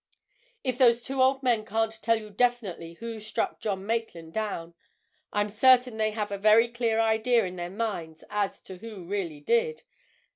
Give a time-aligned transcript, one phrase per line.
[0.63, 4.73] If those two old men can't tell you definitely who actually struck John Maitland down,
[5.31, 9.05] I'm certain that they have a very clear idea in their minds as to who
[9.05, 9.83] really did!